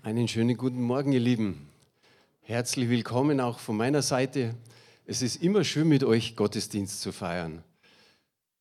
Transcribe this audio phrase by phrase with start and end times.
[0.00, 1.68] Einen schönen guten Morgen, ihr Lieben.
[2.42, 4.54] Herzlich willkommen auch von meiner Seite.
[5.06, 7.64] Es ist immer schön, mit euch Gottesdienst zu feiern.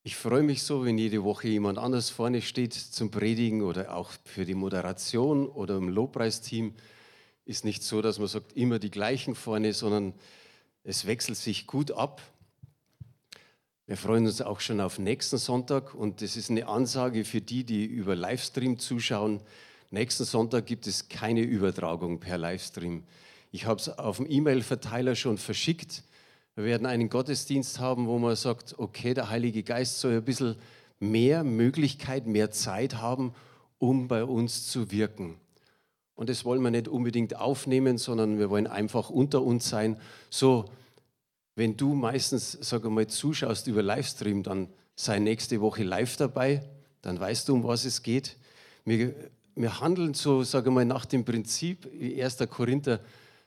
[0.01, 4.11] Ich freue mich so, wenn jede Woche jemand anders vorne steht zum Predigen oder auch
[4.25, 6.73] für die Moderation oder im Lobpreisteam.
[7.45, 10.15] Ist nicht so, dass man sagt, immer die gleichen vorne, sondern
[10.83, 12.19] es wechselt sich gut ab.
[13.85, 17.63] Wir freuen uns auch schon auf nächsten Sonntag und das ist eine Ansage für die,
[17.63, 19.39] die über Livestream zuschauen.
[19.89, 23.03] Nächsten Sonntag gibt es keine Übertragung per Livestream.
[23.51, 26.03] Ich habe es auf dem E-Mail-Verteiler schon verschickt.
[26.55, 30.57] Wir werden einen Gottesdienst haben, wo man sagt, okay, der Heilige Geist soll ein bisschen
[30.99, 33.33] mehr Möglichkeit, mehr Zeit haben,
[33.77, 35.39] um bei uns zu wirken.
[36.15, 39.97] Und das wollen wir nicht unbedingt aufnehmen, sondern wir wollen einfach unter uns sein.
[40.29, 40.65] So,
[41.55, 46.63] wenn du meistens, sag mal, zuschaust über Livestream, dann sei nächste Woche live dabei,
[47.03, 48.35] dann weißt du, um was es geht.
[48.83, 49.13] Wir
[49.61, 52.37] wir handeln so, sage mal, nach dem Prinzip, wie 1.
[52.49, 52.99] Korinther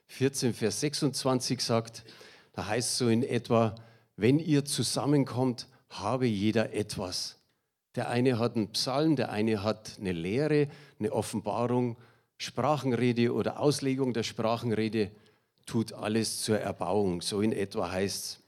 [0.08, 2.04] 14, Vers 26 sagt,
[2.52, 3.76] da heißt es so in etwa,
[4.16, 7.38] wenn ihr zusammenkommt, habe jeder etwas.
[7.94, 11.96] Der eine hat einen Psalm, der eine hat eine Lehre, eine Offenbarung,
[12.38, 15.12] Sprachenrede oder Auslegung der Sprachenrede,
[15.64, 17.22] tut alles zur Erbauung.
[17.22, 18.40] So in etwa heißt es.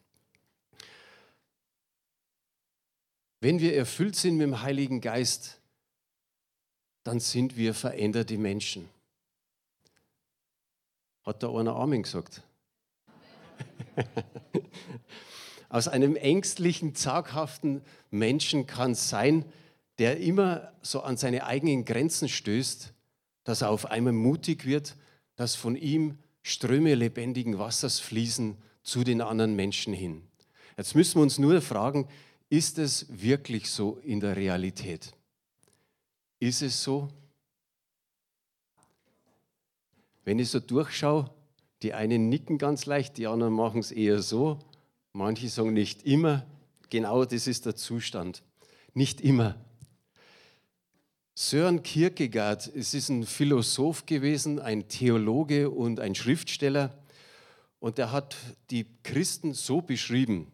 [3.41, 5.62] Wenn wir erfüllt sind mit dem Heiligen Geist,
[7.05, 8.89] dann sind wir veränderte Menschen.
[11.25, 12.42] Hat da einer Amen gesagt?
[15.69, 19.44] Aus einem ängstlichen, zaghaften Menschen kann es sein,
[19.98, 22.92] der immer so an seine eigenen Grenzen stößt,
[23.44, 24.97] dass er auf einmal mutig wird,
[25.37, 30.22] dass von ihm Ströme lebendigen Wassers fließen zu den anderen Menschen hin.
[30.77, 32.09] Jetzt müssen wir uns nur fragen,
[32.48, 35.12] ist es wirklich so in der Realität?
[36.43, 37.09] Ist es so?
[40.25, 41.31] Wenn ich so durchschaue,
[41.83, 44.59] die einen nicken ganz leicht, die anderen machen es eher so.
[45.12, 46.44] Manche sagen nicht immer.
[46.91, 48.43] Genau das ist der Zustand.
[48.93, 49.55] Nicht immer.
[51.37, 56.93] Sören Kierkegaard, es ist ein Philosoph gewesen, ein Theologe und ein Schriftsteller.
[57.78, 58.34] Und er hat
[58.71, 60.50] die Christen so beschrieben.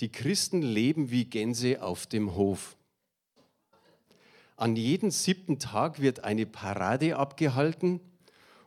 [0.00, 2.77] Die Christen leben wie Gänse auf dem Hof.
[4.58, 8.00] An jedem siebten Tag wird eine Parade abgehalten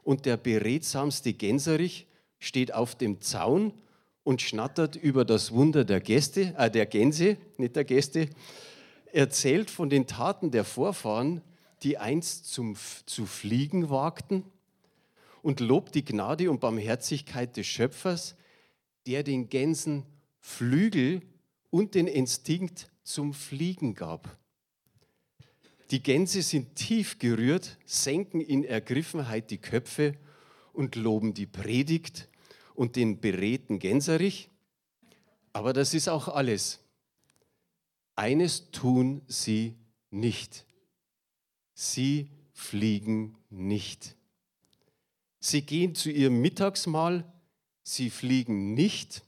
[0.03, 2.07] und der beredsamste Gänserich
[2.39, 3.73] steht auf dem Zaun
[4.23, 8.29] und schnattert über das Wunder der Gäste, äh, der Gänse, nicht der Gäste,
[9.11, 11.41] erzählt von den Taten der Vorfahren,
[11.83, 14.45] die einst zum, zu fliegen wagten
[15.41, 18.37] und lobt die Gnade und Barmherzigkeit des Schöpfers,
[19.07, 20.05] der den Gänsen
[20.39, 21.21] Flügel
[21.69, 24.37] und den Instinkt zum Fliegen gab.
[25.91, 30.15] Die Gänse sind tief gerührt, senken in Ergriffenheit die Köpfe
[30.71, 32.29] und loben die Predigt
[32.75, 34.49] und den beredten Gänserich.
[35.51, 36.79] Aber das ist auch alles.
[38.15, 39.75] Eines tun sie
[40.11, 40.65] nicht.
[41.73, 44.15] Sie fliegen nicht.
[45.41, 47.29] Sie gehen zu ihrem Mittagsmahl,
[47.83, 49.23] sie fliegen nicht,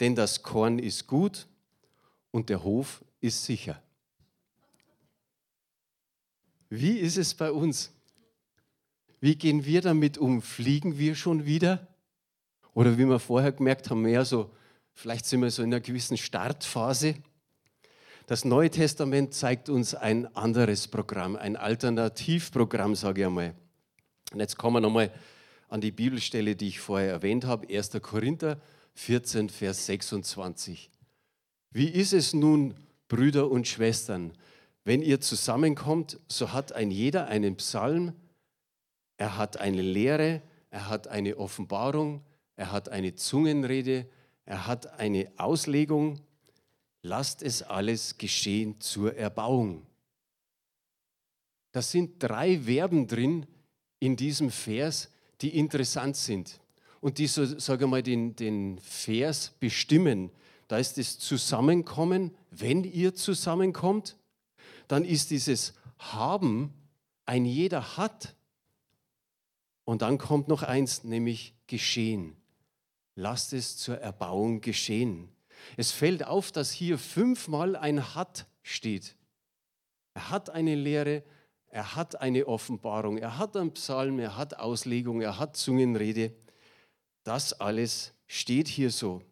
[0.00, 1.48] denn das Korn ist gut
[2.30, 3.82] und der Hof ist sicher.
[6.76, 7.92] Wie ist es bei uns?
[9.20, 10.42] Wie gehen wir damit um?
[10.42, 11.86] Fliegen wir schon wieder?
[12.74, 14.50] Oder wie wir vorher gemerkt haben, mehr so,
[14.92, 17.14] vielleicht sind wir so in einer gewissen Startphase.
[18.26, 23.54] Das Neue Testament zeigt uns ein anderes Programm, ein Alternativprogramm, sage ich einmal.
[24.32, 25.12] Und jetzt kommen wir nochmal
[25.68, 27.92] an die Bibelstelle, die ich vorher erwähnt habe, 1.
[28.02, 28.60] Korinther
[28.94, 30.90] 14, Vers 26.
[31.70, 32.74] Wie ist es nun,
[33.06, 34.32] Brüder und Schwestern?
[34.84, 38.12] Wenn ihr zusammenkommt, so hat ein jeder einen Psalm,
[39.16, 42.22] er hat eine Lehre, er hat eine Offenbarung,
[42.56, 44.06] er hat eine Zungenrede,
[44.44, 46.20] er hat eine Auslegung.
[47.02, 49.86] Lasst es alles geschehen zur Erbauung.
[51.72, 53.46] Das sind drei Verben drin
[54.00, 55.10] in diesem Vers,
[55.40, 56.60] die interessant sind
[57.00, 60.30] und die, so, sage mal, den, den Vers bestimmen.
[60.68, 64.16] Da ist das Zusammenkommen, wenn ihr zusammenkommt
[64.88, 66.72] dann ist dieses Haben,
[67.26, 68.34] ein jeder hat.
[69.84, 72.36] Und dann kommt noch eins, nämlich geschehen.
[73.16, 75.28] Lasst es zur Erbauung geschehen.
[75.76, 79.16] Es fällt auf, dass hier fünfmal ein hat steht.
[80.14, 81.22] Er hat eine Lehre,
[81.68, 86.32] er hat eine Offenbarung, er hat einen Psalm, er hat Auslegung, er hat Zungenrede.
[87.24, 89.22] Das alles steht hier so.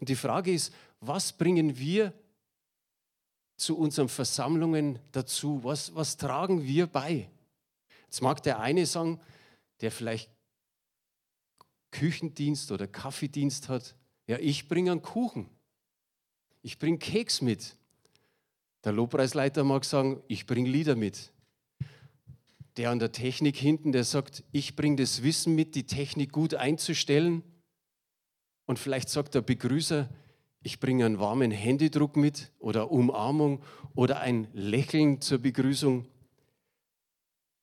[0.00, 2.12] Und die Frage ist, was bringen wir
[3.56, 5.62] zu unseren Versammlungen dazu?
[5.64, 7.28] Was, was tragen wir bei?
[8.04, 9.20] Jetzt mag der eine sagen,
[9.80, 10.30] der vielleicht
[11.90, 13.94] Küchendienst oder Kaffeedienst hat,
[14.26, 15.48] ja, ich bringe einen Kuchen.
[16.62, 17.76] Ich bringe Keks mit.
[18.84, 21.32] Der Lobpreisleiter mag sagen, ich bringe Lieder mit.
[22.76, 26.54] Der an der Technik hinten, der sagt, ich bringe das Wissen mit, die Technik gut
[26.54, 27.42] einzustellen.
[28.66, 30.08] Und vielleicht sagt der Begrüßer,
[30.66, 33.62] ich bringe einen warmen Händedruck mit oder Umarmung
[33.94, 36.06] oder ein Lächeln zur Begrüßung.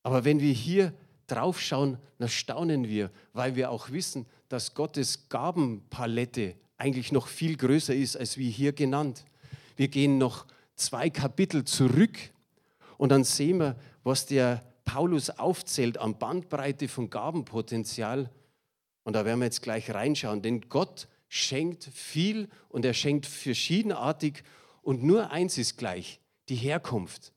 [0.04, 0.94] Aber wenn wir hier
[1.28, 7.94] draufschauen, dann staunen wir, weil wir auch wissen, dass Gottes Gabenpalette eigentlich noch viel größer
[7.94, 9.26] ist, als wie hier genannt.
[9.76, 10.46] Wir gehen noch
[10.78, 12.18] zwei Kapitel zurück
[12.98, 13.76] und dann sehen wir,
[14.06, 18.30] was der Paulus aufzählt an Bandbreite von Gabenpotenzial.
[19.04, 24.44] Und da werden wir jetzt gleich reinschauen, denn Gott schenkt viel und er schenkt verschiedenartig
[24.84, 27.34] und nur eins ist gleich, die Herkunft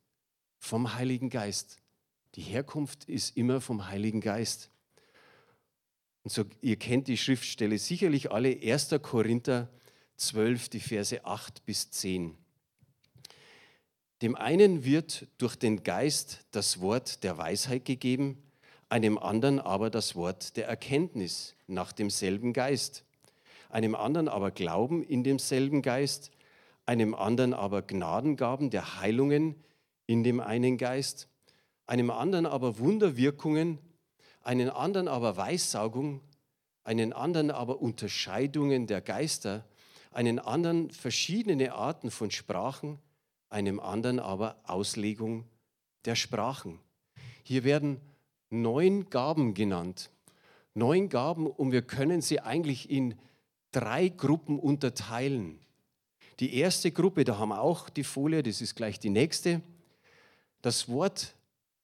[0.58, 1.78] vom Heiligen Geist.
[2.34, 4.68] Die Herkunft ist immer vom Heiligen Geist.
[6.24, 8.96] Und so, ihr kennt die Schriftstelle sicherlich alle, 1.
[9.00, 9.70] Korinther
[10.18, 12.36] 12, die Verse 8 bis 10.
[14.20, 18.42] Dem einen wird durch den Geist das Wort der Weisheit gegeben,
[18.90, 23.05] einem anderen aber das Wort der Erkenntnis nach demselben Geist,
[23.68, 26.30] einem anderen aber Glauben in demselben Geist,
[26.84, 29.56] einem anderen aber Gnadengaben der Heilungen
[30.06, 31.28] in dem einen Geist,
[31.86, 33.78] einem anderen aber Wunderwirkungen,
[34.42, 36.20] einen anderen aber Weissaugung,
[36.84, 39.64] einen anderen aber Unterscheidungen der Geister,
[40.12, 42.98] einen anderen verschiedene Arten von Sprachen,
[43.50, 45.44] einem anderen aber Auslegung
[46.04, 46.78] der Sprachen.
[47.42, 48.00] Hier werden
[48.50, 50.10] neun Gaben genannt.
[50.74, 53.14] Neun Gaben und wir können sie eigentlich in
[53.76, 55.58] drei Gruppen unterteilen.
[56.40, 59.60] Die erste Gruppe, da haben wir auch die Folie, das ist gleich die nächste.
[60.62, 61.34] Das Wort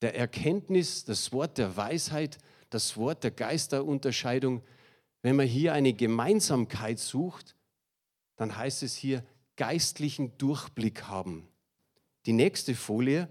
[0.01, 2.39] der Erkenntnis, das Wort der Weisheit,
[2.71, 4.63] das Wort der Geisterunterscheidung.
[5.21, 7.57] Wenn man hier eine Gemeinsamkeit sucht,
[8.37, 9.23] dann heißt es hier
[9.57, 11.47] geistlichen Durchblick haben.
[12.25, 13.29] Die nächste Folie,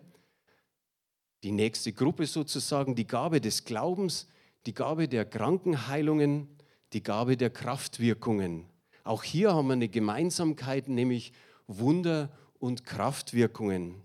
[1.42, 4.28] die nächste Gruppe sozusagen, die Gabe des Glaubens,
[4.68, 6.61] die Gabe der Krankenheilungen,
[6.94, 8.66] die Gabe der Kraftwirkungen.
[9.04, 11.34] Auch hier haben wir eine Gemeinsamkeit, nämlich
[11.68, 13.96] Wunder und Kraftwirkungen.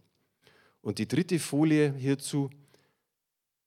[0.81, 2.51] Und die dritte Folie hierzu,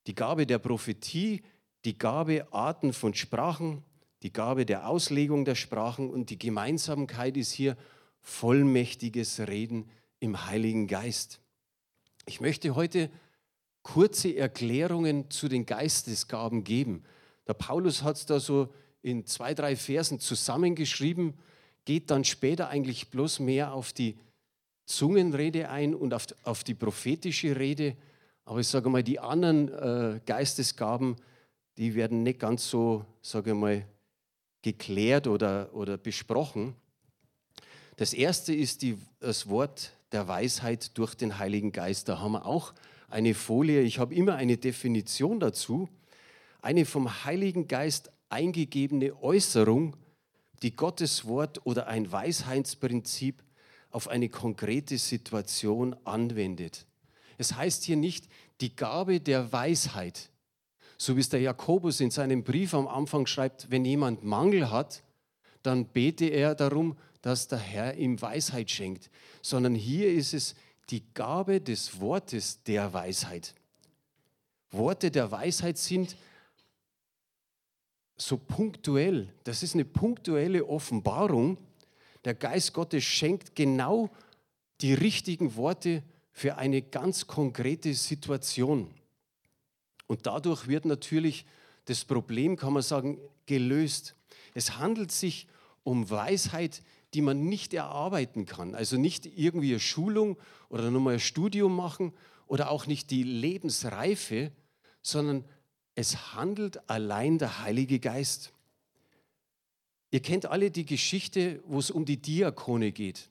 [0.08, 1.44] die Gabe der Prophetie,
[1.86, 3.84] die Gabe Arten von Sprachen,
[4.24, 7.78] die Gabe der Auslegung der Sprachen und die Gemeinsamkeit ist hier
[8.22, 9.90] vollmächtiges Reden
[10.20, 11.40] im Heiligen Geist.
[12.26, 13.10] Ich möchte heute
[13.82, 17.04] kurze Erklärungen zu den Geistesgaben geben.
[17.48, 21.34] Der Paulus hat es da so in zwei, drei Versen zusammengeschrieben,
[21.86, 24.18] geht dann später eigentlich bloß mehr auf die
[24.86, 27.96] Zungenrede ein und auf, auf die prophetische Rede.
[28.46, 31.16] Aber ich sage mal, die anderen äh, Geistesgaben,
[31.78, 33.86] die werden nicht ganz so, sage mal,
[34.62, 36.76] geklärt oder, oder besprochen.
[37.96, 42.10] Das erste ist die, das Wort der Weisheit durch den Heiligen Geist.
[42.10, 42.74] Da haben wir auch
[43.10, 43.82] eine Folie.
[43.82, 45.90] Ich habe immer eine Definition dazu.
[46.62, 49.96] Eine vom Heiligen Geist eingegebene Äußerung,
[50.62, 53.44] die Gottes Wort oder ein Weisheitsprinzip
[53.92, 56.86] auf eine konkrete Situation anwendet.
[57.38, 58.28] Es heißt hier nicht
[58.62, 60.30] die Gabe der Weisheit,
[60.98, 65.02] so wie es der Jakobus in seinem Brief am Anfang schreibt, wenn jemand Mangel hat,
[65.64, 69.10] dann bete er darum, dass der Herr ihm Weisheit schenkt,
[69.42, 70.56] sondern hier ist es
[70.90, 73.56] die Gabe des Wortes der Weisheit.
[74.72, 76.16] Worte der Weisheit sind
[78.22, 81.58] so punktuell, das ist eine punktuelle Offenbarung,
[82.26, 84.10] der Geist Gottes schenkt genau
[84.82, 88.94] die richtigen Worte für eine ganz konkrete Situation.
[90.08, 91.46] Und dadurch wird natürlich
[91.86, 94.16] das Problem, kann man sagen, gelöst.
[94.54, 95.48] Es handelt sich
[95.84, 96.84] um Weisheit,
[97.14, 98.76] die man nicht erarbeiten kann.
[98.76, 100.38] Also nicht irgendwie eine Schulung
[100.70, 102.14] oder nochmal ein Studium machen
[102.48, 104.52] oder auch nicht die Lebensreife,
[105.02, 105.46] sondern
[105.96, 108.54] es handelt allein der Heilige Geist.
[110.12, 113.30] Ihr kennt alle die Geschichte, wo es um die Diakone geht.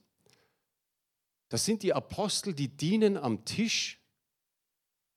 [1.49, 3.99] Das sind die Apostel, die dienen am Tisch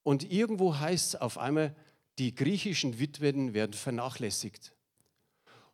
[0.03, 1.75] und irgendwo heißt es auf einmal,
[2.19, 4.75] die griechischen Witwen werden vernachlässigt.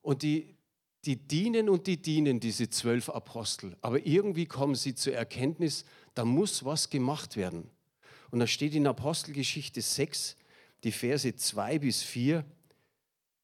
[0.02, 0.54] Und die,
[1.04, 3.76] die dienen und die dienen, diese zwölf Apostel.
[3.80, 5.84] Aber irgendwie kommen sie zur Erkenntnis,
[6.14, 7.70] da muss was gemacht werden.
[8.30, 10.36] Und da steht in Apostelgeschichte 6,
[10.84, 12.44] die Verse 2 bis 4,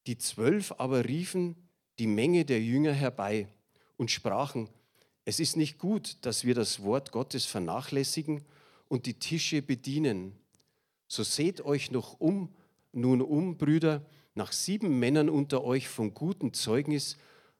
[0.07, 1.55] die zwölf aber riefen
[1.99, 3.47] die Menge der Jünger herbei
[3.97, 4.69] und sprachen,
[5.25, 8.43] es ist nicht gut, dass wir das Wort Gottes vernachlässigen
[8.87, 10.33] und die Tische bedienen,
[11.07, 12.53] So seht euch noch um,
[12.91, 17.17] nun um, Brüder, nach sieben Männern unter euch von gutem Zeugnis,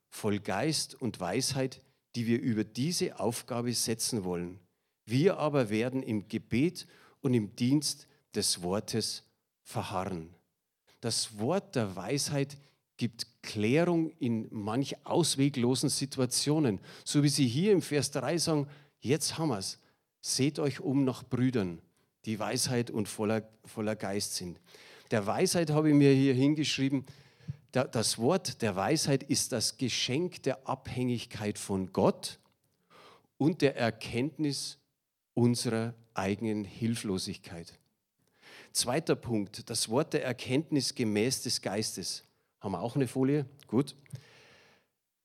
[0.10, 1.82] voll Geist und Weisheit,
[2.16, 4.60] die wir über diese Aufgabe setzen wollen.
[5.06, 6.88] Wir aber werden im Gebet
[7.22, 9.24] und im Dienst des Wortes
[9.66, 10.30] verharren.
[11.02, 12.56] Das Wort der Weisheit
[12.96, 16.80] gibt Klärung in manch ausweglosen Situationen.
[17.04, 18.68] So wie sie hier im Vers 3 sagen,
[19.02, 19.80] jetzt haben wir es.
[20.22, 21.82] Seht euch um nach Brüdern,
[22.24, 24.60] die Weisheit und voller, voller Geist sind.
[25.12, 27.06] Der Weisheit habe ich mir hier hingeschrieben,
[27.72, 32.40] das Wort der Weisheit ist das Geschenk der Abhängigkeit von Gott
[33.38, 34.78] und der Erkenntnis
[35.34, 37.78] unserer eigenen Hilflosigkeit.
[38.76, 42.26] Zweiter Punkt, das Wort der Erkenntnis gemäß des Geistes.
[42.60, 43.46] Haben wir auch eine Folie?
[43.68, 43.96] Gut.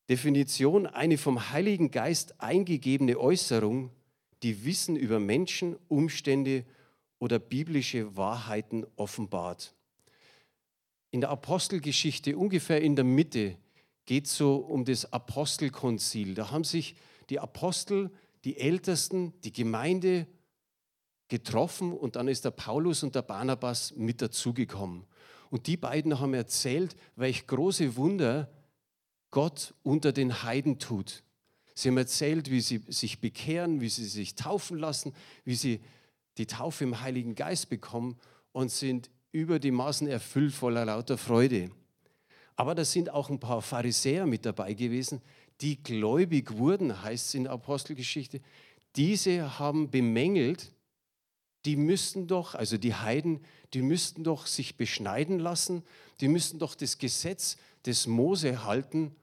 [0.08, 3.90] Definition, eine vom Heiligen Geist eingegebene Äußerung,
[4.44, 6.64] die Wissen über Menschen, Umstände
[7.18, 9.74] oder biblische Wahrheiten offenbart.
[11.10, 13.56] In der Apostelgeschichte ungefähr in der Mitte
[14.06, 16.34] geht es so um das Apostelkonzil.
[16.34, 16.94] Da haben sich
[17.30, 18.12] die Apostel,
[18.44, 20.28] die Ältesten, die Gemeinde
[21.30, 25.04] getroffen und dann ist der Paulus und der Barnabas mit dazugekommen.
[25.48, 28.50] Und die beiden haben erzählt, welch große Wunder
[29.30, 31.22] Gott unter den Heiden tut.
[31.74, 35.80] Sie haben erzählt, wie sie sich bekehren, wie sie sich taufen lassen, wie sie
[36.36, 38.18] die Taufe im Heiligen Geist bekommen
[38.52, 41.70] und sind über die Maßen erfüllt voller lauter Freude.
[42.56, 45.22] Aber da sind auch ein paar Pharisäer mit dabei gewesen,
[45.60, 48.40] die gläubig wurden, heißt es in der Apostelgeschichte.
[48.96, 50.72] Diese haben bemängelt,
[51.64, 53.40] die müssten doch, also die Heiden,
[53.74, 55.82] die müssten doch sich beschneiden lassen,
[56.20, 59.14] die müssten doch das Gesetz des Mose halten,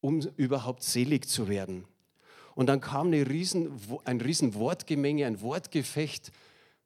[0.00, 1.84] um überhaupt selig zu werden.
[2.54, 6.32] Und dann kam eine riesen, ein riesen Wortgemenge, ein Wortgefecht.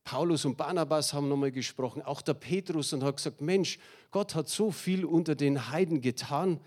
[0.04, 3.78] Paulus und Barnabas haben nochmal gesprochen, auch der Petrus und hat gesagt, Mensch,
[4.12, 6.60] Gott hat so viel unter den Heiden getan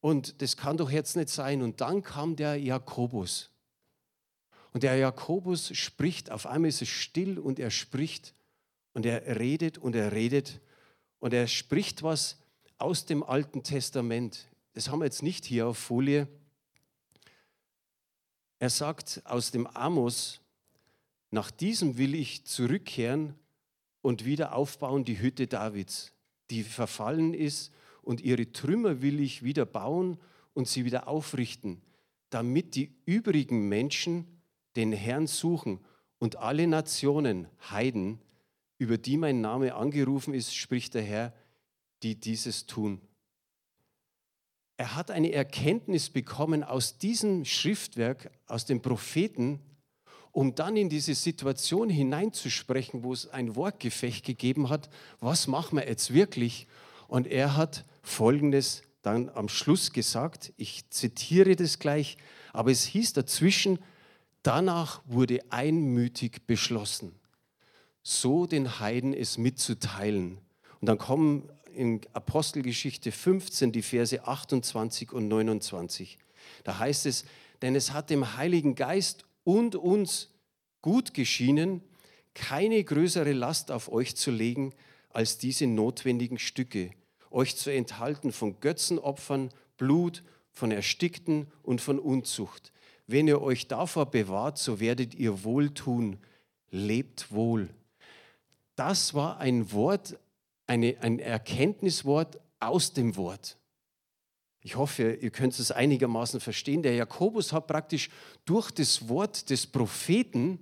[0.00, 1.60] und das kann doch jetzt nicht sein.
[1.60, 3.49] Und dann kam der Jakobus.
[4.72, 8.34] Und der Jakobus spricht, auf einmal ist es still und er spricht
[8.94, 10.60] und er redet und er redet
[11.18, 12.38] und er spricht was
[12.78, 14.46] aus dem Alten Testament.
[14.74, 16.28] Das haben wir jetzt nicht hier auf Folie.
[18.58, 20.40] Er sagt aus dem Amos,
[21.30, 23.34] nach diesem will ich zurückkehren
[24.02, 26.12] und wieder aufbauen die Hütte Davids,
[26.50, 27.72] die verfallen ist,
[28.02, 30.18] und ihre Trümmer will ich wieder bauen
[30.54, 31.82] und sie wieder aufrichten,
[32.30, 34.39] damit die übrigen Menschen
[34.80, 35.78] den Herrn suchen
[36.18, 38.18] und alle Nationen, Heiden,
[38.78, 41.34] über die mein Name angerufen ist, spricht der Herr,
[42.02, 43.00] die dieses tun.
[44.78, 49.60] Er hat eine Erkenntnis bekommen aus diesem Schriftwerk, aus den Propheten,
[50.32, 55.86] um dann in diese Situation hineinzusprechen, wo es ein Wortgefecht gegeben hat, was machen wir
[55.86, 56.66] jetzt wirklich?
[57.08, 62.16] Und er hat Folgendes dann am Schluss gesagt, ich zitiere das gleich,
[62.54, 63.78] aber es hieß dazwischen,
[64.42, 67.14] Danach wurde einmütig beschlossen,
[68.02, 70.38] so den Heiden es mitzuteilen.
[70.80, 76.18] Und dann kommen in Apostelgeschichte 15 die Verse 28 und 29.
[76.64, 77.24] Da heißt es,
[77.60, 80.30] denn es hat dem Heiligen Geist und uns
[80.80, 81.82] gut geschienen,
[82.32, 84.72] keine größere Last auf euch zu legen
[85.10, 86.92] als diese notwendigen Stücke,
[87.30, 92.72] euch zu enthalten von Götzenopfern, Blut, von Erstickten und von Unzucht
[93.10, 96.18] wenn ihr euch davor bewahrt, so werdet ihr wohl tun.
[96.70, 97.68] Lebt wohl.
[98.76, 100.18] Das war ein Wort,
[100.66, 103.56] eine, ein Erkenntniswort aus dem Wort.
[104.62, 106.82] Ich hoffe, ihr könnt es einigermaßen verstehen.
[106.82, 108.10] Der Jakobus hat praktisch
[108.44, 110.58] durch das Wort des Propheten,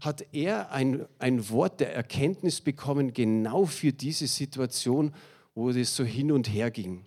[0.00, 5.12] hat er ein, ein Wort der Erkenntnis bekommen, genau für diese Situation,
[5.54, 7.04] wo es so hin und her ging.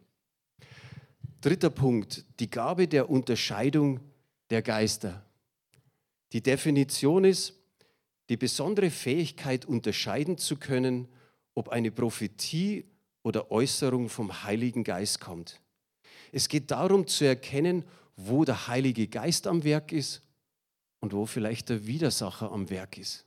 [1.41, 4.01] Dritter Punkt, die Gabe der Unterscheidung
[4.49, 5.23] der Geister.
[6.31, 7.53] Die Definition ist,
[8.29, 11.07] die besondere Fähigkeit unterscheiden zu können,
[11.55, 12.85] ob eine Prophetie
[13.23, 15.59] oder Äußerung vom Heiligen Geist kommt.
[16.31, 17.83] Es geht darum zu erkennen,
[18.15, 20.21] wo der Heilige Geist am Werk ist
[20.99, 23.25] und wo vielleicht der Widersacher am Werk ist.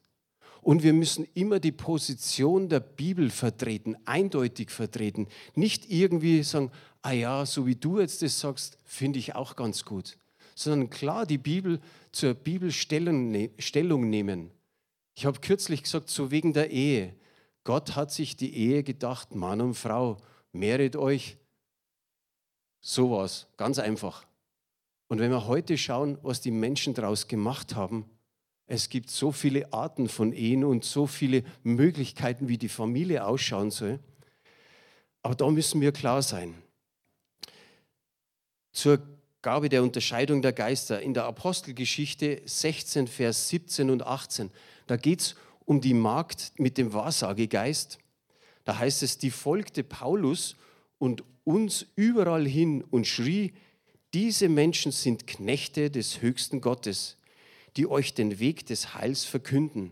[0.60, 5.26] Und wir müssen immer die Position der Bibel vertreten, eindeutig vertreten.
[5.56, 6.70] Nicht irgendwie sagen,
[7.02, 10.16] ah ja, so wie du jetzt das sagst, finde ich auch ganz gut
[10.54, 11.80] sondern klar die Bibel
[12.12, 14.50] zur Bibelstellung ne-, Stellung nehmen.
[15.14, 17.14] Ich habe kürzlich gesagt, so wegen der Ehe.
[17.64, 20.18] Gott hat sich die Ehe gedacht, Mann und Frau,
[20.52, 21.36] mehret euch.
[22.80, 24.26] Sowas, ganz einfach.
[25.08, 28.06] Und wenn wir heute schauen, was die Menschen daraus gemacht haben,
[28.66, 33.70] Es gibt so viele Arten von Ehen und so viele Möglichkeiten, wie die Familie ausschauen
[33.70, 33.98] soll.
[35.22, 36.54] Aber da müssen wir klar sein.
[38.72, 39.02] Zur
[39.42, 44.52] Gabe der Unterscheidung der Geister in der Apostelgeschichte 16, Vers 17 und 18.
[44.86, 45.34] Da geht es
[45.64, 47.98] um die Magd mit dem Wahrsagegeist.
[48.64, 50.54] Da heißt es, die folgte Paulus
[50.98, 53.52] und uns überall hin und schrie,
[54.14, 57.16] diese Menschen sind Knechte des höchsten Gottes,
[57.76, 59.90] die euch den Weg des Heils verkünden.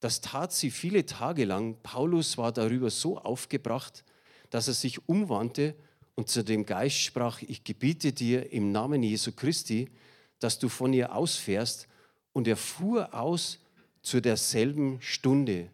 [0.00, 1.76] Das tat sie viele Tage lang.
[1.82, 4.02] Paulus war darüber so aufgebracht,
[4.48, 5.74] dass er sich umwandte
[6.18, 9.88] und zu dem Geist sprach, ich gebiete dir im Namen Jesu Christi,
[10.40, 11.86] dass du von ihr ausfährst.
[12.32, 13.60] Und er fuhr aus
[14.02, 15.70] zu derselben Stunde.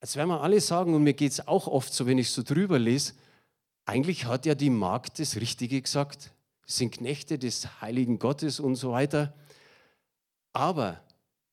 [0.00, 2.42] Als werden wir alle sagen, und mir geht es auch oft so, wenn ich so
[2.42, 3.12] drüber lese,
[3.84, 6.32] eigentlich hat ja die Magd das Richtige gesagt.
[6.64, 9.34] Sie sind Knechte des heiligen Gottes und so weiter.
[10.54, 11.02] Aber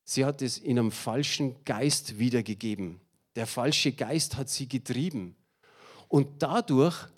[0.06, 3.02] sie hat es in einem falschen Geist wiedergegeben.
[3.36, 5.36] Der falsche Geist hat sie getrieben.
[6.08, 7.10] Und dadurch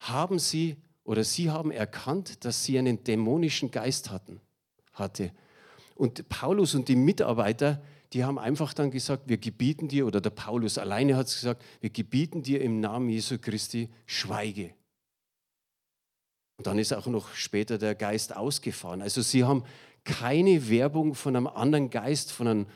[0.00, 4.40] haben sie oder sie haben erkannt, dass sie einen dämonischen Geist hatten,
[4.92, 5.32] hatte.
[5.94, 7.82] Und Paulus und die Mitarbeiter,
[8.12, 11.62] die haben einfach dann gesagt, wir gebieten dir, oder der Paulus alleine hat es gesagt,
[11.80, 14.74] wir gebieten dir im Namen Jesu Christi, schweige.
[16.56, 19.02] Und dann ist auch noch später der Geist ausgefahren.
[19.02, 19.64] Also sie haben
[20.04, 22.66] keine Werbung von einem anderen Geist, von einem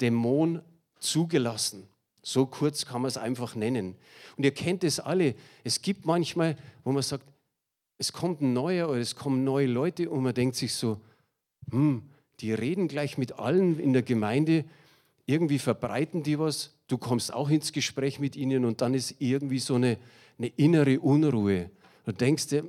[0.00, 0.62] Dämon
[0.98, 1.88] zugelassen.
[2.24, 3.96] So kurz kann man es einfach nennen.
[4.36, 5.34] Und ihr kennt es alle.
[5.62, 7.26] Es gibt manchmal, wo man sagt,
[7.98, 11.00] es kommt ein neuer oder es kommen neue Leute und man denkt sich so,
[11.70, 12.02] hm,
[12.40, 14.64] die reden gleich mit allen in der Gemeinde,
[15.26, 19.58] irgendwie verbreiten die was, du kommst auch ins Gespräch mit ihnen und dann ist irgendwie
[19.58, 19.98] so eine,
[20.38, 21.70] eine innere Unruhe.
[22.04, 22.64] Du denkst dir,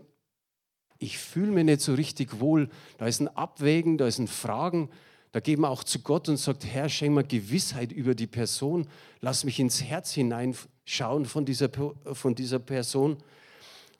[1.00, 4.90] ich fühle mich nicht so richtig wohl, da ist ein Abwägen, da ist ein Fragen,
[5.36, 8.88] da geht man auch zu Gott und sagt, Herr, schenk mir Gewissheit über die Person,
[9.20, 11.70] lass mich ins Herz hineinschauen von dieser,
[12.14, 13.18] von dieser Person.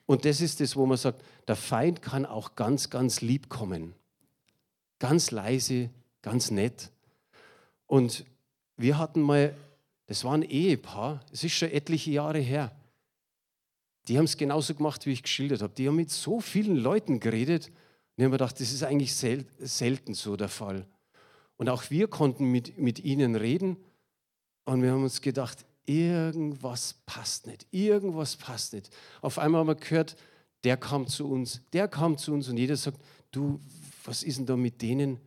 [0.06, 3.92] Und das ist es, wo man sagt, der Feind kann auch ganz, ganz lieb kommen.
[4.98, 5.90] Ganz leise,
[6.22, 6.90] ganz nett.
[7.86, 8.24] Und
[8.78, 9.54] wir hatten mal,
[10.06, 12.74] das war ein Ehepaar, es ist schon etliche Jahre her.
[14.08, 15.74] Die haben es genauso gemacht, wie ich geschildert habe.
[15.74, 17.66] Die haben mit so vielen Leuten geredet.
[17.66, 17.74] Und
[18.16, 20.86] ich habe mir gedacht, das ist eigentlich sel selten so der Fall.
[21.56, 23.76] Und auch wir konnten mit, mit ihnen reden.
[24.64, 28.90] Und wir haben uns gedacht, irgendwas passt nicht, irgendwas passt nicht.
[29.22, 30.16] Auf einmal haben wir gehört,
[30.64, 33.60] der kam zu uns, der kam zu uns und jeder sagt, du,
[34.04, 35.20] was ist denn da mit denen?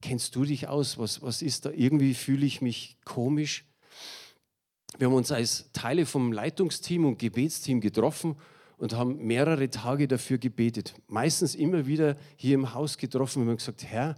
[0.00, 0.98] Kennst du dich aus?
[0.98, 1.70] Was, was ist da?
[1.70, 3.64] Irgendwie fühle ich mich komisch.
[4.98, 8.36] Wir haben uns als Teile vom Leitungsteam und Gebetsteam getroffen
[8.78, 10.94] und haben mehrere Tage dafür gebetet.
[11.06, 14.16] Meistens immer wieder hier im Haus getroffen und haben gesagt, Herr,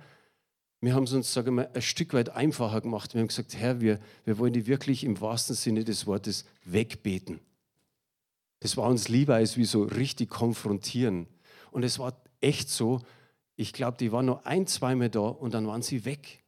[0.84, 3.14] wir haben es uns, sage mal, ein Stück weit einfacher gemacht.
[3.14, 7.40] Wir haben gesagt, Herr, wir, wir wollen die wirklich im wahrsten Sinne des Wortes wegbeten.
[8.60, 11.26] Das war uns lieber als wie so richtig konfrontieren.
[11.70, 13.00] Und es war echt so,
[13.56, 16.42] ich glaube, die waren nur ein, zweimal da und dann waren sie weg.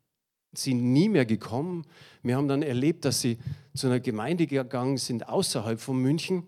[0.52, 1.84] Sie sind nie mehr gekommen.
[2.22, 3.38] Wir haben dann erlebt, dass sie
[3.74, 6.46] zu einer Gemeinde gegangen sind außerhalb von München.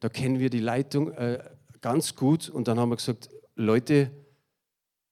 [0.00, 1.42] Da kennen wir die Leitung äh,
[1.80, 4.10] ganz gut und dann haben wir gesagt, Leute,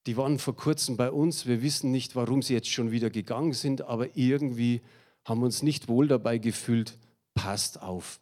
[0.07, 1.45] die waren vor kurzem bei uns.
[1.45, 4.81] Wir wissen nicht, warum sie jetzt schon wieder gegangen sind, aber irgendwie
[5.25, 6.97] haben wir uns nicht wohl dabei gefühlt.
[7.35, 8.19] Passt auf.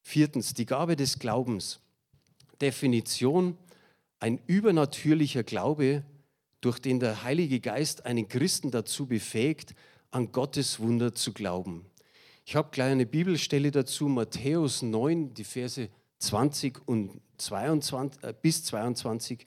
[0.00, 1.80] Viertens, die Gabe des Glaubens.
[2.60, 3.58] Definition
[4.20, 6.04] ein übernatürlicher Glaube,
[6.60, 9.74] durch den der Heilige Geist einen Christen dazu befähigt,
[10.10, 11.84] an Gottes Wunder zu glauben.
[12.44, 18.64] Ich habe gleich eine Bibelstelle dazu, Matthäus 9, die Verse 20 und 22, äh, bis
[18.64, 19.46] 22.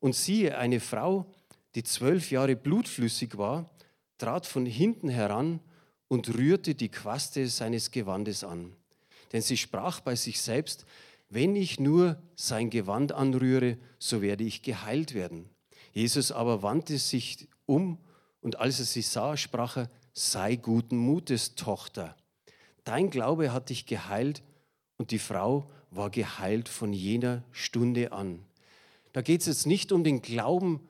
[0.00, 1.26] Und siehe, eine Frau,
[1.74, 3.70] die zwölf Jahre blutflüssig war,
[4.18, 5.60] trat von hinten heran
[6.08, 8.76] und rührte die Quaste seines Gewandes an.
[9.32, 10.86] Denn sie sprach bei sich selbst,
[11.28, 15.48] wenn ich nur sein Gewand anrühre, so werde ich geheilt werden.
[15.92, 17.98] Jesus aber wandte sich um
[18.40, 22.16] und als er sie sah, sprach er, sei guten Mutes, Tochter.
[22.84, 24.42] Dein Glaube hat dich geheilt
[24.96, 28.44] und die Frau war geheilt von jener Stunde an.
[29.12, 30.88] Da geht es jetzt nicht um den Glauben,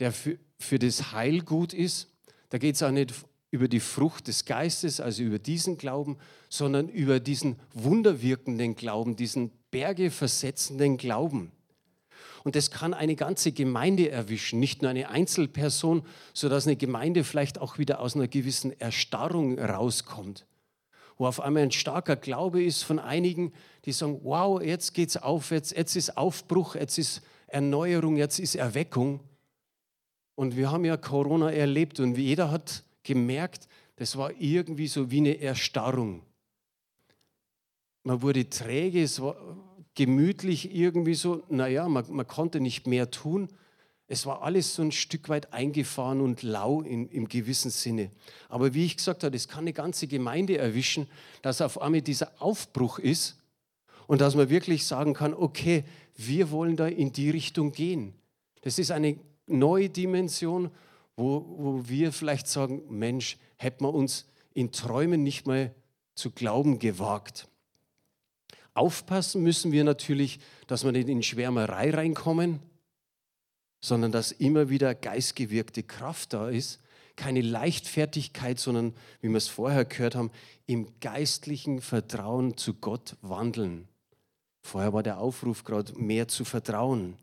[0.00, 2.08] der für, für das Heil gut ist.
[2.50, 3.12] Da geht es auch nicht
[3.50, 9.50] über die Frucht des Geistes, also über diesen Glauben, sondern über diesen wunderwirkenden Glauben, diesen
[9.70, 11.52] bergeversetzenden Glauben.
[12.44, 17.58] Und das kann eine ganze Gemeinde erwischen, nicht nur eine Einzelperson, sodass eine Gemeinde vielleicht
[17.58, 20.46] auch wieder aus einer gewissen Erstarrung rauskommt.
[21.18, 23.52] Wo auf einmal ein starker Glaube ist von einigen,
[23.84, 29.20] die sagen, wow, jetzt geht's aufwärts, jetzt ist Aufbruch, jetzt ist, Erneuerung, jetzt ist Erweckung.
[30.36, 35.18] Und wir haben ja Corona erlebt und jeder hat gemerkt, das war irgendwie so wie
[35.18, 36.22] eine Erstarrung.
[38.04, 39.36] Man wurde träge, es war
[39.94, 43.48] gemütlich irgendwie so, naja, man, man konnte nicht mehr tun.
[44.10, 48.10] Es war alles so ein Stück weit eingefahren und lau in, im gewissen Sinne.
[48.48, 51.06] Aber wie ich gesagt habe, es kann eine ganze Gemeinde erwischen,
[51.42, 53.36] dass auf einmal dieser Aufbruch ist
[54.06, 55.84] und dass man wirklich sagen kann, okay,
[56.16, 58.14] wir wollen da in die Richtung gehen.
[58.62, 60.70] Das ist eine neue Dimension,
[61.14, 65.74] wo, wo wir vielleicht sagen, Mensch, hätten wir uns in Träumen nicht mal
[66.14, 67.46] zu glauben gewagt.
[68.72, 72.60] Aufpassen müssen wir natürlich, dass wir nicht in Schwärmerei reinkommen,
[73.80, 76.80] sondern dass immer wieder geistgewirkte Kraft da ist.
[77.16, 80.30] Keine Leichtfertigkeit, sondern, wie wir es vorher gehört haben,
[80.66, 83.88] im geistlichen Vertrauen zu Gott wandeln.
[84.62, 87.16] Vorher war der Aufruf gerade, mehr zu vertrauen.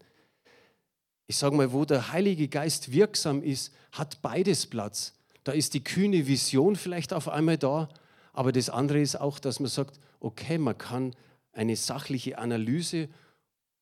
[1.28, 5.14] Ich sage mal, wo der Heilige Geist wirksam ist, hat beides Platz.
[5.44, 7.90] Da ist die kühne Vision vielleicht auf einmal da,
[8.34, 11.16] aber das andere ist auch, dass man sagt, okay, man kann
[11.54, 13.10] eine sachliche Analyse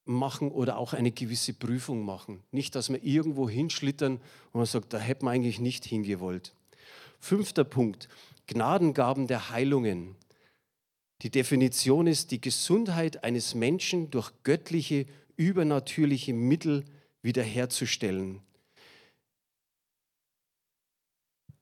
[0.06, 2.44] machen oder auch eine gewisse Prüfung machen.
[2.52, 4.16] Nicht, dass wir irgendwo hinschlittern
[4.52, 6.54] und man sagt, da hätten wir eigentlich nicht hingewollt.
[7.20, 8.10] Fünfter Punkt,
[8.48, 10.16] Gnadengaben der Heilungen.
[11.22, 15.06] Die Definition ist die Gesundheit eines Menschen durch göttliche,
[15.38, 16.84] übernatürliche Mittel
[17.22, 18.42] wiederherzustellen.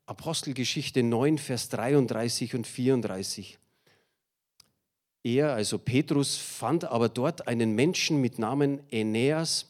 [0.08, 3.60] Apostelgeschichte 9, Vers 33 und 34.
[5.23, 9.67] Er, also Petrus, fand aber dort einen Menschen mit Namen Aeneas,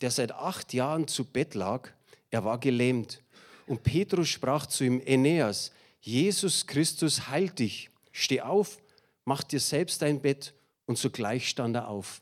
[0.00, 1.90] der seit acht Jahren zu Bett lag.
[2.30, 3.20] Er war gelähmt.
[3.66, 7.90] Und Petrus sprach zu ihm, Aeneas, Jesus Christus heilt dich.
[8.12, 8.78] Steh auf,
[9.24, 10.54] mach dir selbst dein Bett.
[10.86, 12.20] Und sogleich stand er auf.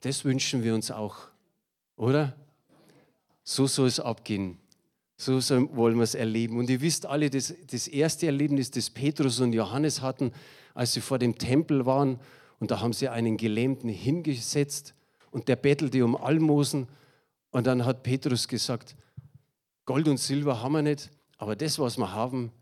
[0.00, 1.16] Das wünschen wir uns auch,
[1.96, 2.36] oder?
[3.42, 4.58] So soll es abgehen.
[5.16, 5.40] So
[5.74, 6.58] wollen wir es erleben.
[6.58, 10.32] Und ihr wisst alle, das, das erste Erlebnis, das Petrus und Johannes hatten,
[10.78, 12.20] als sie vor dem Tempel waren
[12.60, 14.94] und da haben sie einen Gelähmten hingesetzt
[15.32, 16.86] und der bettelte um Almosen
[17.50, 18.94] und dann hat Petrus gesagt,
[19.86, 22.52] Gold und Silber haben wir nicht, aber das, was wir haben,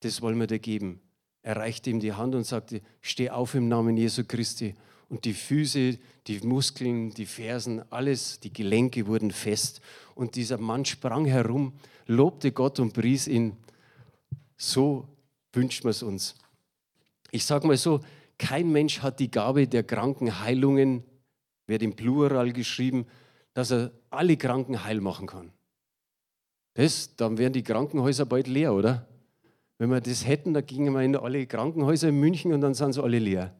[0.00, 1.00] das wollen wir dir geben.
[1.42, 4.74] Er reichte ihm die Hand und sagte, steh auf im Namen Jesu Christi.
[5.08, 9.80] Und die Füße, die Muskeln, die Fersen, alles, die Gelenke wurden fest.
[10.16, 11.74] Und dieser Mann sprang herum,
[12.06, 13.56] lobte Gott und pries ihn.
[14.56, 15.06] So
[15.52, 16.34] wünscht man es uns.
[17.32, 18.00] Ich sage mal so,
[18.38, 21.02] kein Mensch hat die Gabe der Krankenheilungen,
[21.66, 23.06] wird im Plural geschrieben,
[23.54, 25.50] dass er alle Kranken heil machen kann.
[26.74, 29.08] Das, dann wären die Krankenhäuser bald leer, oder?
[29.78, 32.92] Wenn wir das hätten, dann gingen wir in alle Krankenhäuser in München und dann sind
[32.92, 33.54] sie alle leer.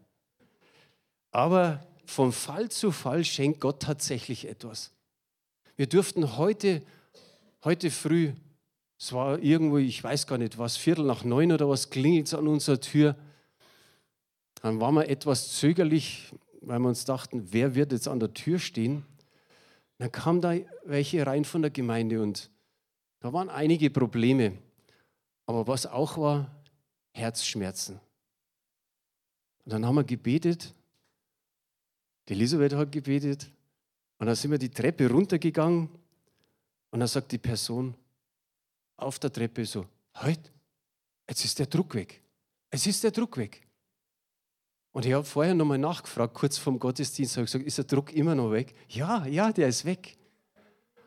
[1.30, 4.92] Aber von Fall zu Fall schenkt Gott tatsächlich etwas.
[5.76, 6.82] Wir durften heute,
[7.64, 8.32] heute früh,
[8.98, 12.34] es war irgendwo, ich weiß gar nicht was, Viertel nach neun oder was, klingelt es
[12.34, 13.16] an unserer Tür.
[14.62, 18.60] Dann waren wir etwas zögerlich, weil wir uns dachten, wer wird jetzt an der Tür
[18.60, 19.04] stehen?
[19.98, 22.48] Dann kamen da welche rein von der Gemeinde und
[23.18, 24.58] da waren einige Probleme.
[25.46, 26.50] Aber was auch war,
[27.10, 28.00] Herzschmerzen.
[29.64, 30.72] Und dann haben wir gebetet.
[32.28, 33.50] Die Elisabeth hat gebetet.
[34.18, 35.88] Und dann sind wir die Treppe runtergegangen.
[36.90, 37.94] Und dann sagt die Person
[38.96, 40.52] auf der Treppe so: Halt,
[41.28, 42.22] jetzt ist der Druck weg.
[42.70, 43.66] Es ist der Druck weg.
[44.92, 48.34] Und ich habe vorher nochmal nachgefragt, kurz vorm Gottesdienst, habe gesagt, ist der Druck immer
[48.34, 48.74] noch weg?
[48.88, 50.16] Ja, ja, der ist weg.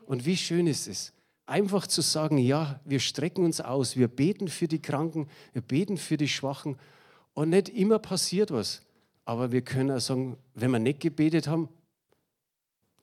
[0.08, 1.14] Und wie schön ist es,
[1.46, 5.98] einfach zu sagen, ja, wir strecken uns aus, wir beten für die Kranken, wir beten
[5.98, 6.78] für die Schwachen
[7.34, 8.82] und nicht immer passiert was.
[9.24, 11.70] Aber wir können auch sagen, wenn wir nicht gebetet haben,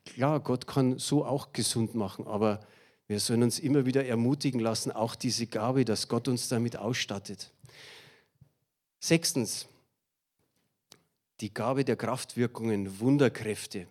[0.04, 2.60] klar, Gott kann so auch gesund machen, aber
[3.06, 7.52] wir sollen uns immer wieder ermutigen lassen, auch diese Gabe, dass Gott uns damit ausstattet.
[9.00, 9.66] Sechstens,
[11.42, 13.88] die Gabe der Kraftwirkungen, Wunderkräfte.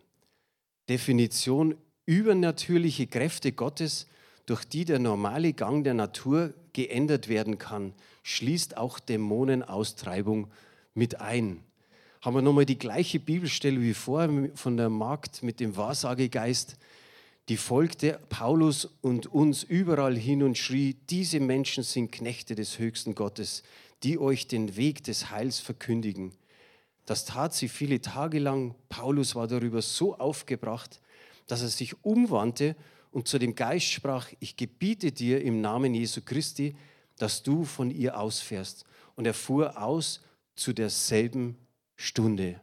[0.88, 4.08] Definition übernatürliche Kräfte Gottes,
[4.46, 10.48] durch die der normale Gang der Natur geändert werden kann, schließt auch Dämonenaustreibung
[10.94, 11.62] mit ein.
[12.22, 16.78] Haben wir nochmal die gleiche Bibelstelle wie vorher von der Magd mit dem Wahrsagegeist.
[17.50, 23.14] Die folgte Paulus und uns überall hin und schrie, diese Menschen sind Knechte des höchsten
[23.14, 23.64] Gottes,
[24.04, 26.34] die euch den Weg des Heils verkündigen.
[27.06, 28.76] Das tat sie viele Tage lang.
[28.90, 31.02] Paulus war darüber so aufgebracht,
[31.48, 32.76] dass er sich umwandte
[33.12, 36.76] und zu dem Geist sprach, ich gebiete dir im Namen Jesu Christi,
[37.18, 38.86] dass du von ihr ausfährst.
[39.16, 40.22] Und er fuhr aus
[40.56, 41.58] zu derselben
[41.96, 42.62] Stunde.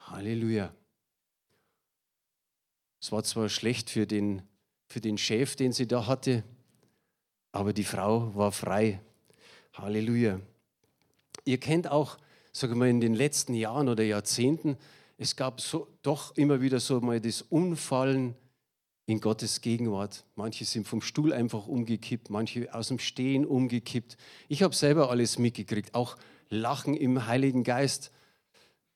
[0.00, 0.74] Halleluja.
[3.00, 4.42] Es war zwar schlecht für den,
[4.86, 6.42] für den Chef, den sie da hatte,
[7.52, 9.00] aber die Frau war frei.
[9.74, 10.40] Halleluja.
[11.44, 12.18] Ihr kennt auch,
[12.60, 14.76] sagen wir in den letzten Jahren oder Jahrzehnten,
[15.16, 18.34] es gab so, doch immer wieder so mal das Unfallen
[19.06, 20.24] in Gottes Gegenwart.
[20.36, 24.16] Manche sind vom Stuhl einfach umgekippt, manche aus dem Stehen umgekippt.
[24.48, 26.16] Ich habe selber alles mitgekriegt, auch
[26.50, 28.12] Lachen im Heiligen Geist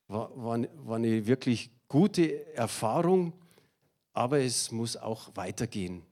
[0.07, 3.33] war, war, war eine wirklich gute Erfahrung,
[4.13, 6.03] aber es muss auch weitergehen.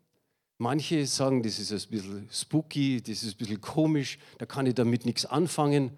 [0.57, 4.73] Manche sagen, das ist ein bisschen spooky, das ist ein bisschen komisch, da kann ich
[4.73, 5.91] damit nichts anfangen.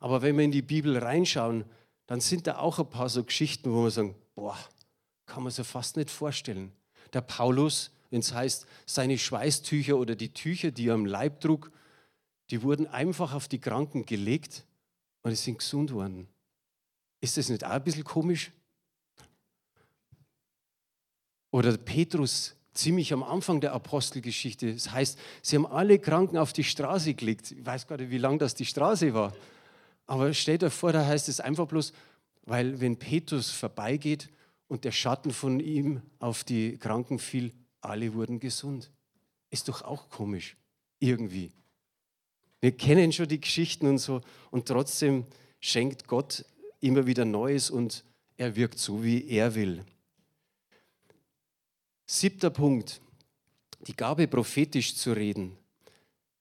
[0.00, 1.64] Aber wenn wir in die Bibel reinschauen,
[2.06, 4.58] dann sind da auch ein paar so Geschichten, wo wir sagen, boah,
[5.26, 6.72] kann man sich fast nicht vorstellen.
[7.12, 11.70] Der Paulus, wenn es heißt, seine Schweißtücher oder die Tücher, die er am Leib trug,
[12.50, 14.64] die wurden einfach auf die Kranken gelegt
[15.22, 16.28] und sie sind gesund worden.
[17.20, 18.52] Ist das nicht auch ein bisschen komisch?
[21.50, 24.72] Oder Petrus, ziemlich am Anfang der Apostelgeschichte.
[24.72, 27.50] Das heißt, sie haben alle Kranken auf die Straße gelegt.
[27.50, 29.34] Ich weiß gar nicht, wie lang das die Straße war.
[30.08, 31.92] Aber stellt euch vor, da heißt es einfach bloß,
[32.42, 34.30] weil wenn Petrus vorbeigeht
[34.66, 38.90] und der Schatten von ihm auf die Kranken fiel, alle wurden gesund.
[39.50, 40.56] Ist doch auch komisch,
[40.98, 41.52] irgendwie.
[42.60, 45.26] Wir kennen schon die Geschichten und so und trotzdem
[45.60, 46.44] schenkt Gott
[46.80, 48.02] immer wieder Neues und
[48.38, 49.84] er wirkt so, wie er will.
[52.06, 53.02] Siebter Punkt,
[53.86, 55.56] die Gabe prophetisch zu reden.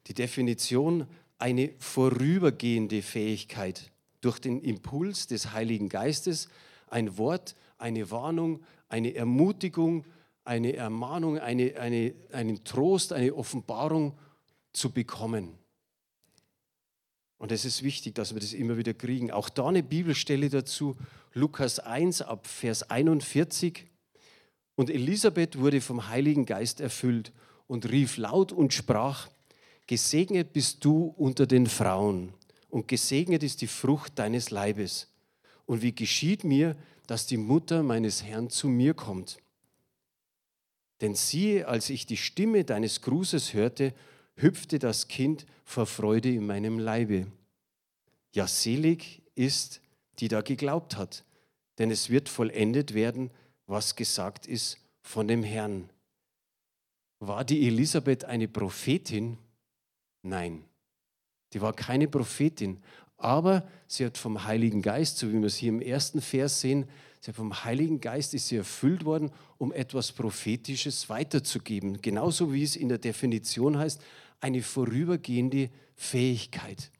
[0.07, 1.05] Die Definition,
[1.39, 6.49] eine vorübergehende Fähigkeit durch den Impuls des Heiligen Geistes,
[6.89, 10.05] ein Wort, eine Warnung, eine Ermutigung,
[10.43, 14.17] eine Ermahnung, eine, eine, einen Trost, eine Offenbarung
[14.73, 15.57] zu bekommen.
[17.37, 19.31] Und es ist wichtig, dass wir das immer wieder kriegen.
[19.31, 20.95] Auch da eine Bibelstelle dazu,
[21.33, 23.85] Lukas 1 ab Vers 41.
[24.75, 27.31] Und Elisabeth wurde vom Heiligen Geist erfüllt
[27.67, 29.27] und rief laut und sprach,
[29.87, 32.33] Gesegnet bist du unter den Frauen
[32.69, 35.07] und gesegnet ist die Frucht deines Leibes.
[35.65, 36.75] Und wie geschieht mir,
[37.07, 39.39] dass die Mutter meines Herrn zu mir kommt?
[40.99, 43.93] Denn siehe, als ich die Stimme deines Grußes hörte,
[44.35, 47.27] hüpfte das Kind vor Freude in meinem Leibe.
[48.33, 49.81] Ja, selig ist,
[50.19, 51.23] die da geglaubt hat,
[51.77, 53.31] denn es wird vollendet werden,
[53.67, 55.89] was gesagt ist von dem Herrn.
[57.19, 59.37] War die Elisabeth eine Prophetin?
[60.21, 60.63] Nein,
[61.53, 62.81] die war keine Prophetin,
[63.17, 66.85] aber sie hat vom Heiligen Geist, so wie wir es hier im ersten Vers sehen,
[67.19, 72.01] sie hat vom Heiligen Geist ist sie erfüllt worden, um etwas Prophetisches weiterzugeben.
[72.01, 74.01] Genauso wie es in der Definition heißt,
[74.39, 76.91] eine vorübergehende Fähigkeit.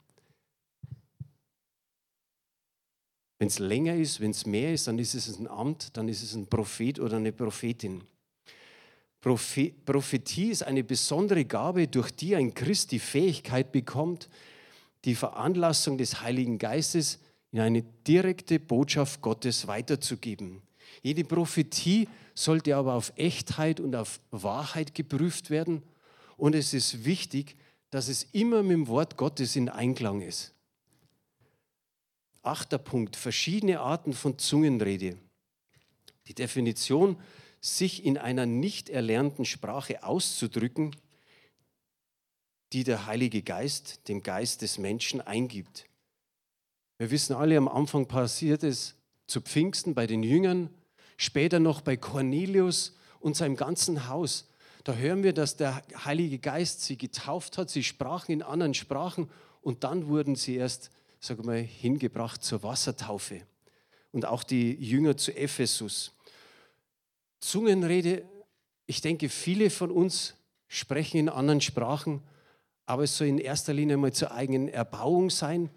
[3.39, 6.23] Wenn es länger ist, wenn es mehr ist, dann ist es ein Amt, dann ist
[6.23, 8.03] es ein Prophet oder eine Prophetin.
[9.21, 14.29] Prophetie ist eine besondere Gabe, durch die ein Christ die Fähigkeit bekommt,
[15.05, 17.19] die Veranlassung des Heiligen Geistes
[17.51, 20.61] in eine direkte Botschaft Gottes weiterzugeben.
[21.01, 25.81] Jede Prophetie sollte aber auf Echtheit und auf Wahrheit geprüft werden
[26.37, 27.55] und es ist wichtig,
[27.89, 30.53] dass es immer mit dem Wort Gottes in Einklang ist.
[32.43, 35.17] Achter Punkt, verschiedene Arten von Zungenrede.
[36.27, 37.17] Die Definition,
[37.61, 40.95] sich in einer nicht erlernten Sprache auszudrücken,
[42.73, 45.85] die der Heilige Geist dem Geist des Menschen eingibt.
[46.97, 48.95] Wir wissen alle, am Anfang passiert es
[49.27, 50.69] zu Pfingsten bei den Jüngern,
[51.15, 54.49] später noch bei Cornelius und seinem ganzen Haus.
[54.83, 59.29] Da hören wir, dass der Heilige Geist sie getauft hat, sie sprachen in anderen Sprachen
[59.61, 60.91] und dann wurden sie erst,
[61.27, 63.41] wir mal, hingebracht zur Wassertaufe.
[64.11, 66.13] Und auch die Jünger zu Ephesus.
[67.39, 68.23] Zungenrede,
[68.85, 70.35] ich denke, viele von uns
[70.67, 72.21] sprechen in anderen Sprachen,
[72.85, 75.69] aber es soll in erster Linie mal zur eigenen Erbauung sein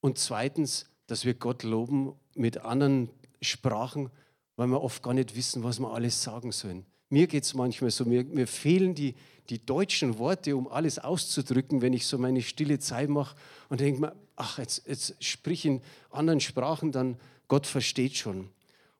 [0.00, 4.10] und zweitens, dass wir Gott loben mit anderen Sprachen,
[4.56, 6.86] weil wir oft gar nicht wissen, was wir alles sagen sollen.
[7.08, 9.14] Mir geht es manchmal so, mir, mir fehlen die,
[9.48, 13.36] die deutschen Worte, um alles auszudrücken, wenn ich so meine stille Zeit mache
[13.68, 17.16] und denke mir, ach, jetzt, jetzt sprich in anderen Sprachen, dann
[17.48, 18.48] Gott versteht schon.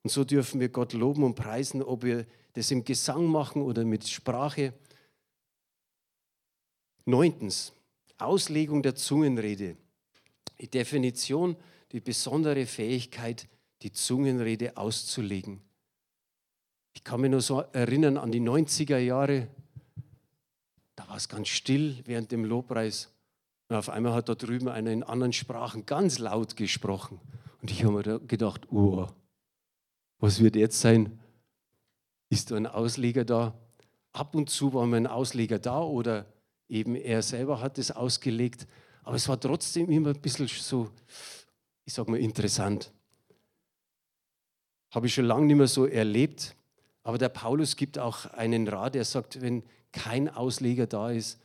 [0.06, 3.84] Und so dürfen wir Gott loben und preisen, ob wir das im Gesang machen oder
[3.84, 4.72] mit Sprache.
[7.04, 7.72] Neuntens,
[8.16, 9.76] Auslegung der Zungenrede.
[10.60, 11.56] Die Definition,
[11.90, 13.48] die besondere Fähigkeit,
[13.82, 15.60] die Zungenrede auszulegen.
[16.92, 19.48] Ich kann mich nur so erinnern an die 90er Jahre.
[20.94, 23.12] Da war es ganz still während dem Lobpreis.
[23.68, 27.20] Und auf einmal hat da drüben einer in anderen Sprachen ganz laut gesprochen.
[27.60, 29.08] Und ich habe mir gedacht, oh,
[30.26, 31.20] was wird jetzt sein?
[32.30, 33.54] Ist da ein Ausleger da?
[34.12, 36.26] Ab und zu war mal ein Ausleger da oder
[36.68, 38.66] eben er selber hat es ausgelegt.
[39.04, 40.90] Aber es war trotzdem immer ein bisschen so,
[41.84, 42.92] ich sag mal, interessant.
[44.90, 46.56] Habe ich schon lange nicht mehr so erlebt.
[47.04, 48.96] Aber der Paulus gibt auch einen Rat.
[48.96, 49.62] Er sagt, wenn
[49.92, 51.38] kein Ausleger da ist,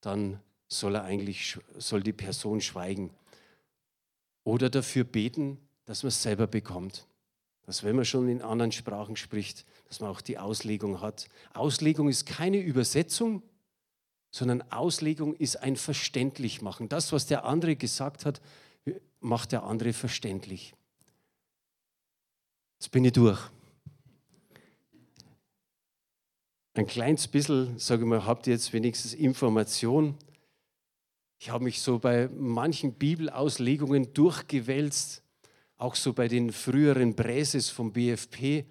[0.00, 3.10] dann soll er eigentlich, soll die Person schweigen.
[4.44, 7.04] Oder dafür beten, dass man es selber bekommt.
[7.72, 11.30] Dass wenn man schon in anderen Sprachen spricht, dass man auch die Auslegung hat.
[11.54, 13.42] Auslegung ist keine Übersetzung,
[14.30, 16.90] sondern Auslegung ist ein Verständlichmachen.
[16.90, 18.42] Das, was der andere gesagt hat,
[19.20, 20.74] macht der andere verständlich.
[22.78, 23.40] Jetzt bin ich durch.
[26.74, 30.18] Ein kleines bisschen, sage ich mal, habt ihr jetzt wenigstens Information.
[31.38, 35.21] Ich habe mich so bei manchen Bibelauslegungen durchgewälzt,
[35.76, 38.64] auch so bei den früheren Präses vom BFP,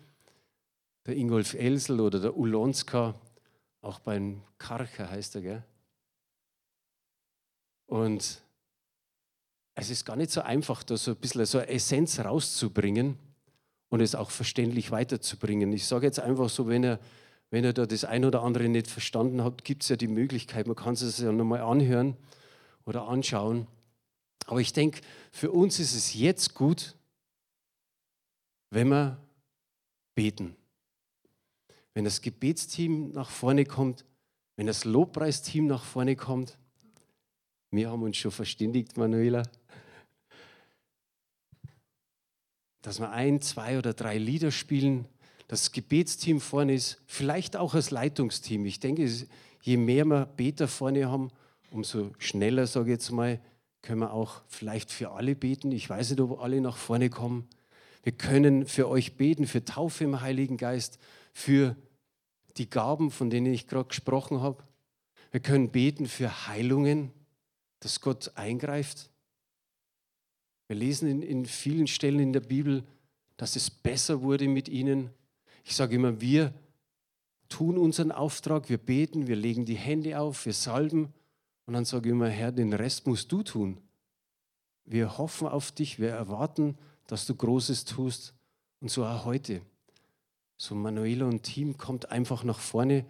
[1.06, 3.16] der Ingolf Elsel oder der Ulonska,
[3.82, 5.64] auch beim Karcher heißt er, gell?
[7.88, 8.42] Und
[9.76, 13.18] es ist gar nicht so einfach, da so ein bisschen so eine Essenz rauszubringen
[13.90, 15.74] und es auch verständlich weiterzubringen.
[15.74, 17.00] Ich sage jetzt einfach so, wenn er,
[17.50, 20.68] wenn er da das ein oder andere nicht verstanden hat, gibt es ja die Möglichkeit,
[20.68, 22.16] man kann es ja nochmal anhören
[22.86, 23.68] oder anschauen.
[24.46, 25.02] Aber ich denke,
[25.32, 26.96] für uns ist es jetzt gut,
[28.70, 29.18] wenn wir
[30.16, 30.56] beten.
[31.94, 34.06] Wenn das Gebetsteam nach vorne kommt,
[34.56, 36.58] wenn das Lobpreisteam nach vorne kommt.
[37.72, 39.44] Wir haben uns schon verständigt, Manuela,
[42.82, 45.06] dass wir ein, zwei oder drei Lieder spielen.
[45.48, 48.66] Das Gebetsteam vorne ist, vielleicht auch als Leitungsteam.
[48.66, 49.10] Ich denke,
[49.62, 51.32] je mehr wir Beter vorne haben,
[51.72, 53.40] umso schneller, sage ich jetzt mal,
[53.82, 55.72] können wir auch vielleicht für alle beten.
[55.72, 57.48] Ich weiß nicht, ob alle nach vorne kommen.
[58.04, 61.00] Wir können für euch beten, für Taufe im Heiligen Geist,
[61.34, 61.76] für
[62.58, 64.63] die Gaben, von denen ich gerade gesprochen habe.
[65.32, 67.12] Wir können beten für Heilungen,
[67.80, 69.10] dass Gott eingreift.
[70.67, 72.84] Wir lesen in, in vielen Stellen in der Bibel,
[73.38, 75.10] dass es besser wurde mit ihnen.
[75.63, 76.54] Ich sage immer, wir
[77.50, 81.13] tun unseren Auftrag, wir beten, wir legen die Hände auf, wir salben
[81.72, 83.78] und dann sage ich immer, Herr, den Rest musst du tun.
[84.84, 88.34] Wir hoffen auf dich, wir erwarten, dass du Großes tust.
[88.82, 89.62] Und so auch heute.
[90.58, 93.06] So Manuela und Team kommt einfach nach vorne.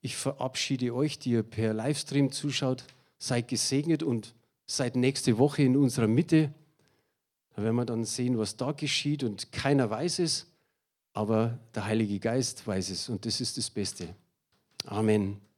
[0.00, 2.84] Ich verabschiede euch, die ihr per Livestream zuschaut.
[3.18, 6.54] Seid gesegnet und seid nächste Woche in unserer Mitte.
[7.54, 10.46] Da werden wir dann sehen, was da geschieht und keiner weiß es,
[11.12, 14.14] aber der Heilige Geist weiß es und das ist das Beste.
[14.86, 15.49] Amen.